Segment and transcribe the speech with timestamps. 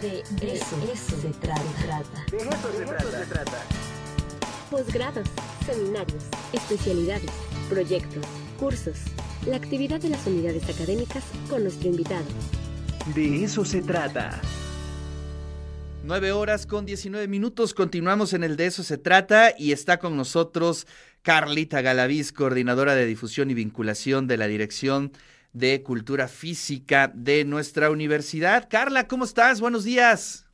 [0.00, 0.20] De,
[0.52, 2.26] eso, se trata.
[2.30, 3.62] De eso se trata.
[4.70, 5.26] Posgrados,
[5.64, 7.30] seminarios, especialidades,
[7.70, 8.24] proyectos,
[8.58, 8.98] cursos.
[9.46, 12.26] La actividad de las unidades académicas con nuestro invitado.
[13.14, 14.40] De eso se trata.
[16.04, 17.72] 9 horas con 19 minutos.
[17.72, 20.86] Continuamos en el De eso se trata y está con nosotros
[21.22, 25.12] Carlita Galaviz, coordinadora de difusión y vinculación de la Dirección
[25.56, 28.68] de Cultura Física de nuestra universidad.
[28.68, 29.58] Carla, ¿cómo estás?
[29.58, 30.44] Buenos días.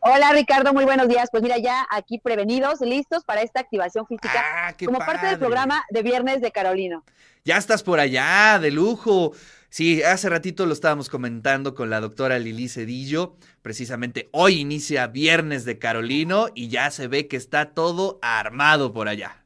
[0.00, 1.28] Hola Ricardo, muy buenos días.
[1.30, 5.38] Pues mira, ya aquí prevenidos, listos para esta activación física Ah, qué como parte del
[5.38, 7.04] programa de Viernes de Carolino.
[7.44, 9.32] Ya estás por allá, de lujo.
[9.68, 13.36] Sí, hace ratito lo estábamos comentando con la doctora Lili Cedillo.
[13.60, 19.08] Precisamente hoy inicia Viernes de Carolino y ya se ve que está todo armado por
[19.08, 19.41] allá.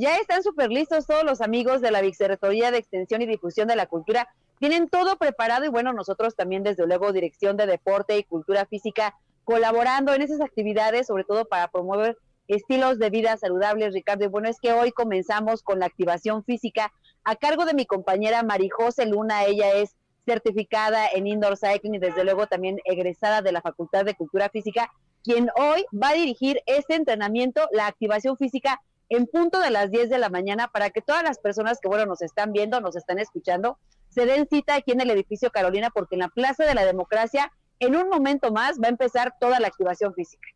[0.00, 3.74] Ya están súper listos todos los amigos de la Vicerrectoría de Extensión y Difusión de
[3.74, 4.28] la Cultura.
[4.60, 9.16] Tienen todo preparado y bueno, nosotros también desde luego Dirección de Deporte y Cultura Física
[9.42, 14.24] colaborando en esas actividades, sobre todo para promover estilos de vida saludables, Ricardo.
[14.24, 16.92] Y bueno, es que hoy comenzamos con la activación física
[17.24, 19.46] a cargo de mi compañera Marijose Luna.
[19.46, 24.14] Ella es certificada en indoor cycling y desde luego también egresada de la Facultad de
[24.14, 24.92] Cultura Física,
[25.24, 30.10] quien hoy va a dirigir este entrenamiento, la activación física en punto de las 10
[30.10, 33.18] de la mañana para que todas las personas que bueno nos están viendo, nos están
[33.18, 33.78] escuchando,
[34.08, 37.52] se den cita aquí en el edificio Carolina porque en la Plaza de la Democracia
[37.80, 40.48] en un momento más va a empezar toda la activación física.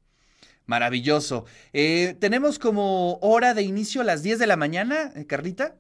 [0.67, 1.45] Maravilloso.
[1.73, 5.77] Eh, Tenemos como hora de inicio a las 10 de la mañana, eh, Carlita.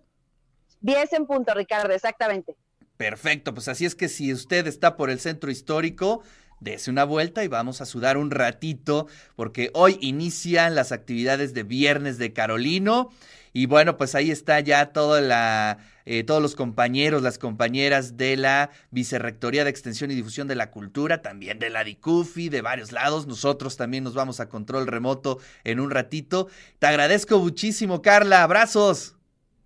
[0.80, 2.56] 10 en punto, Ricardo, exactamente.
[2.96, 6.22] Perfecto, pues así es que si usted está por el centro histórico,
[6.62, 11.64] dese una vuelta y vamos a sudar un ratito, porque hoy inician las actividades de
[11.64, 13.10] Viernes de Carolino.
[13.52, 18.36] Y bueno, pues ahí está ya toda la, eh, todos los compañeros, las compañeras de
[18.36, 22.92] la Vicerrectoría de Extensión y Difusión de la Cultura, también de la DICUFI, de varios
[22.92, 23.26] lados.
[23.26, 26.48] Nosotros también nos vamos a control remoto en un ratito.
[26.78, 28.42] Te agradezco muchísimo, Carla.
[28.42, 29.16] Abrazos.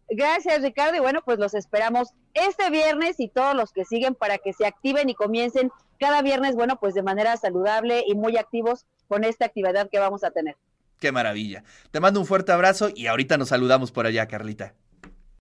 [0.09, 0.97] Gracias, Ricardo.
[0.97, 4.66] Y bueno, pues los esperamos este viernes y todos los que siguen para que se
[4.66, 9.47] activen y comiencen cada viernes, bueno, pues de manera saludable y muy activos con esta
[9.47, 10.56] actividad que vamos a tener.
[10.98, 11.64] Qué maravilla.
[11.91, 14.74] Te mando un fuerte abrazo y ahorita nos saludamos por allá, Carlita.